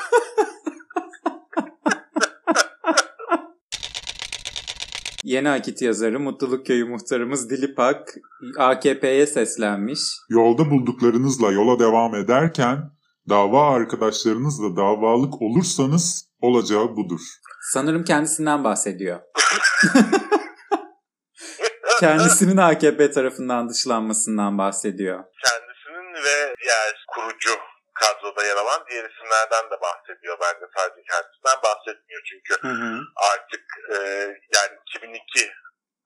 [5.23, 8.15] Yeni akit yazarı Mutluluk Köyü muhtarımız Dilipak
[8.57, 9.99] AKP'ye seslenmiş.
[10.29, 12.95] Yolda bulduklarınızla yola devam ederken
[13.29, 17.21] dava arkadaşlarınızla davalık olursanız olacağı budur.
[17.73, 19.19] Sanırım kendisinden bahsediyor.
[21.99, 25.23] Kendisinin AKP tarafından dışlanmasından bahsediyor.
[25.45, 27.51] Kendisinin ve diğer kurucu
[27.93, 32.99] kadroda yer alan diğer isimlerden de bahsediyor bence sadece kendisinden bahsetmiyor çünkü Hı hı.
[33.31, 33.97] artık e,
[34.55, 35.51] yani 2002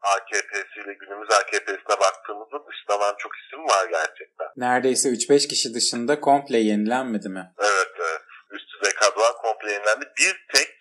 [0.02, 4.47] AKP'siyle günümüz AKP'sine baktığımızda dışlanan çok isim var gerçekten.
[4.58, 7.54] Neredeyse 3-5 kişi dışında komple yenilenmedi mi?
[7.60, 8.21] Evet evet.
[8.52, 9.34] Üst düzey kadrolar
[10.00, 10.14] yenilendi.
[10.20, 10.76] Bir tek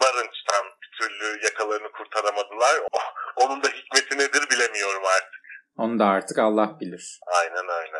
[0.00, 2.80] Barınç'tan bir türlü yakalarını kurtaramadılar.
[2.92, 5.40] Oh, onun da hikmeti nedir bilemiyorum artık.
[5.76, 7.20] Onu da artık Allah bilir.
[7.26, 7.98] Aynen öyle.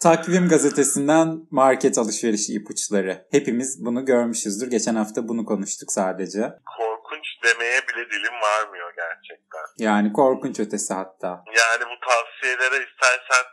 [0.00, 3.26] Takvim gazetesinden market alışverişi ipuçları.
[3.30, 4.70] Hepimiz bunu görmüşüzdür.
[4.70, 6.40] Geçen hafta bunu konuştuk sadece.
[6.78, 9.66] Korkunç demeye bile dilim varmıyor gerçekten.
[9.78, 11.28] Yani korkunç ötesi hatta.
[11.46, 13.44] Yani bu tavsiyelere istersen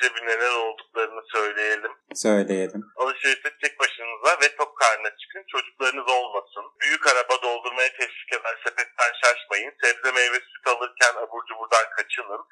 [0.00, 1.92] hızlıca bir neler olduklarını söyleyelim.
[2.14, 2.82] Söyleyelim.
[2.96, 5.44] Alışverişte tek başınıza ve tok karnına çıkın.
[5.48, 6.64] Çocuklarınız olmasın.
[6.80, 9.72] Büyük araba doldurmaya teşvik eden sepetten şaşmayın.
[9.82, 12.42] Sebze meyve süt alırken abur cuburdan kaçının.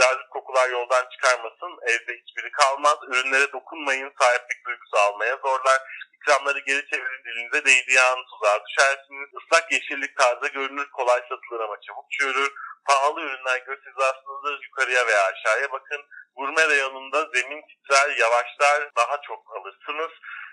[0.00, 1.72] Cazip kokular yoldan çıkarmasın.
[1.86, 2.98] Evde hiçbiri kalmaz.
[3.08, 4.12] Ürünlere dokunmayın.
[4.20, 5.80] Sahiplik duygusu almaya zorlar.
[6.14, 9.28] İkramları geri çevirin dilinize değdiği an tuzağa düşersiniz.
[9.42, 12.52] Islak yeşillik taze görünür, kolay satılır ama çabuk çürür.
[12.84, 16.02] Pahalı ürünler göz hizasındadır, yukarıya veya aşağıya bakın.
[16.36, 20.10] Gurme reyonunda zemin titrer, yavaşlar, daha çok alırsınız.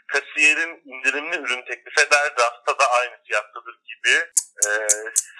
[0.08, 4.16] Kasiyerin indirimli ürün teklif eder, rafta da aynı fiyattadır gibi.
[4.68, 4.88] Ee,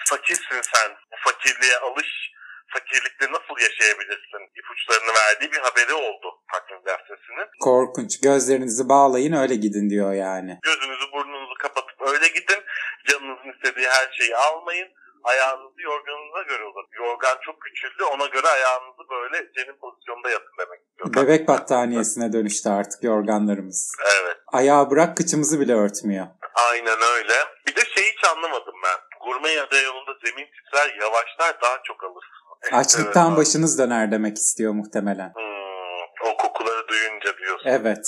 [0.08, 2.32] fakirsin sen, bu fakirliğe alış,
[2.74, 7.48] fakirlikte nasıl yaşayabilirsin ipuçlarını verdiği bir haberi oldu Takvim Gazetesi'nin.
[7.60, 8.20] Korkunç.
[8.20, 10.58] Gözlerinizi bağlayın öyle gidin diyor yani.
[10.62, 12.60] Gözünüzü burnunuzu kapatıp öyle gidin.
[13.08, 14.88] Canınızın istediği her şeyi almayın.
[15.24, 17.04] Ayağınızı yorganunuza göre uzatın.
[17.04, 21.12] Yorgan çok küçüldü ona göre ayağınızı böyle senin pozisyonda yatın demek istiyorum.
[21.16, 23.92] Bebek battaniyesine dönüştü artık yorganlarımız.
[24.20, 24.36] Evet.
[24.52, 26.26] Ayağı bırak kıçımızı bile örtmüyor.
[26.70, 27.34] Aynen öyle.
[27.66, 28.98] Bir de şeyi hiç anlamadım ben.
[29.24, 32.43] Gurme ya yolunda zemin titrer yavaşlar daha çok alırsın.
[32.72, 33.38] Açlıktan Evet.
[33.38, 35.32] başınız döner demek istiyor muhtemelen.
[35.34, 37.68] Hmm, o kokuları duyunca diyorsun.
[37.70, 38.06] Evet.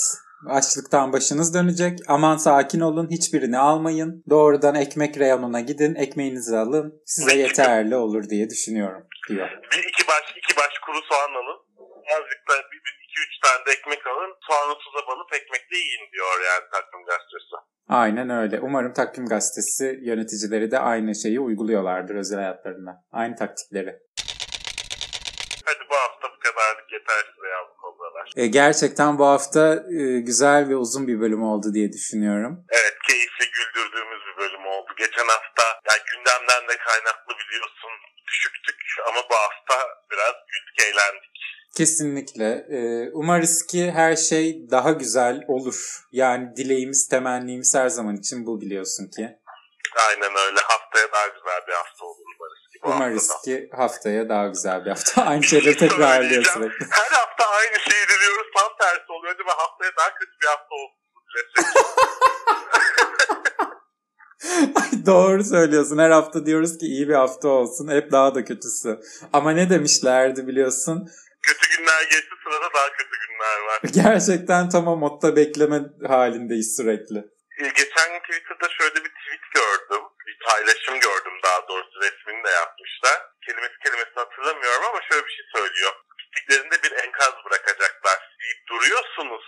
[0.49, 1.99] Açlıktan başınız dönecek.
[2.07, 3.09] Aman sakin olun.
[3.11, 4.23] Hiçbirini almayın.
[4.29, 5.95] Doğrudan ekmek reyonuna gidin.
[5.95, 7.01] Ekmeğinizi alın.
[7.05, 9.49] Size yeterli olur diye düşünüyorum diyor.
[9.73, 11.59] Bir iki baş iki baş kuru soğan alın.
[12.13, 14.35] Azıcık da bir, bir iki üç tane de ekmek alın.
[14.47, 17.55] Soğanı tuza banıp ekmekle yiyin diyor yani takvim gazetesi.
[17.89, 18.59] Aynen öyle.
[18.59, 22.91] Umarım Takvim Gazetesi yöneticileri de aynı şeyi uyguluyorlardır özel hayatlarında.
[23.11, 23.99] Aynı taktikleri.
[25.65, 26.37] Hadi bu hafta bu
[26.97, 28.31] kadarlık yeter size yavru kobralar.
[28.35, 32.65] E, gerçekten bu hafta e, güzel ve uzun bir bölüm oldu diye düşünüyorum.
[32.69, 34.91] Evet keyifli güldürdüğümüz bir bölüm oldu.
[34.97, 37.91] Geçen hafta yani gündemden de kaynaklı biliyorsun
[38.27, 39.75] düşüktük ama bu hafta
[40.11, 41.37] biraz güldük eğlendik.
[41.77, 42.49] Kesinlikle.
[42.77, 45.79] E, umarız ki her şey daha güzel olur.
[46.11, 49.37] Yani dileğimiz, temennimiz her zaman için bu biliyorsun ki.
[50.09, 52.26] Aynen öyle haftaya daha güzel bir hafta olur
[52.83, 53.83] umarız ki haftada.
[53.83, 55.25] haftaya daha güzel bir hafta.
[55.25, 56.85] Aynı şeyleri tekrarlıyor sürekli.
[56.91, 59.35] Her hafta aynı şeyi diliyoruz tam tersi oluyor.
[59.35, 60.97] Acaba haftaya daha kötü bir hafta olsun.
[64.75, 65.97] Ay, Doğru söylüyorsun.
[65.97, 67.87] Her hafta diyoruz ki iyi bir hafta olsun.
[67.87, 68.99] Hep daha da kötüsü.
[69.33, 71.09] Ama ne demişlerdi biliyorsun?
[71.41, 73.81] kötü günler geçti sırada daha kötü günler var.
[73.93, 77.17] Gerçekten tam o modda bekleme halindeyiz sürekli.
[77.59, 78.95] Ee, Geçen gün Twitter'da şöyle.
[79.05, 79.06] Bir
[80.49, 83.17] paylaşım gördüm daha doğrusu resmini de yapmışlar.
[83.45, 85.93] Kelimesi kelimesini hatırlamıyorum ama şöyle bir şey söylüyor.
[86.21, 89.45] Gittiklerinde bir enkaz bırakacaklar deyip duruyorsunuz.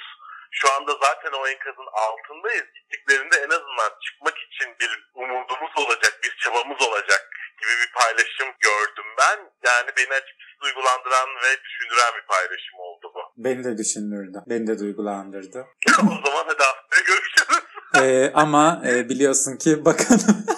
[0.52, 2.68] Şu anda zaten o enkazın altındayız.
[2.76, 7.22] Gittiklerinde en azından çıkmak için bir umudumuz olacak, bir çabamız olacak
[7.60, 9.38] gibi bir paylaşım gördüm ben.
[9.70, 13.20] Yani beni açıkçası duygulandıran ve düşündüren bir paylaşım oldu bu.
[13.38, 14.38] Beni de düşündürdü.
[14.50, 15.60] Beni de duygulandırdı.
[16.00, 17.64] o zaman hadi haftaya görüşürüz.
[17.98, 20.49] Ee, ama e, biliyorsun ki bakanım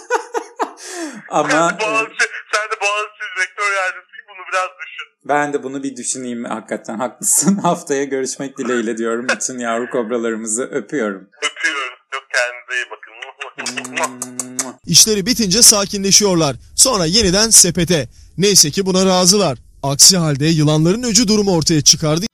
[1.31, 5.07] ama sen, de Boğaziçi, sen de Boğaziçi rektör yardımcısıyım bunu biraz düşün.
[5.25, 7.55] ben de bunu bir düşüneyim hakikaten haklısın.
[7.63, 9.27] Haftaya görüşmek dileğiyle diyorum.
[9.29, 11.29] Bütün yavru kobralarımızı öpüyorum.
[11.37, 11.93] Öpüyorum.
[12.11, 13.11] Çok kendinize iyi bakın.
[14.85, 16.55] İşleri bitince sakinleşiyorlar.
[16.75, 18.09] Sonra yeniden sepete.
[18.37, 19.57] Neyse ki buna razılar.
[19.83, 22.25] Aksi halde yılanların öcü durumu ortaya çıkardı.